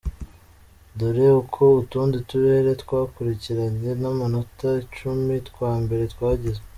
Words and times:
Dore 0.97 1.27
uko 1.41 1.63
utundi 1.81 2.17
turere 2.29 2.69
twakurikiranye 2.83 3.89
n’amanota 4.01 4.67
icumi 4.83 5.33
twa 5.49 5.71
mbere 5.83 6.03
twagize. 6.13 6.61